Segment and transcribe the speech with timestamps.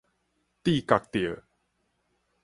[0.63, 1.43] 智覺著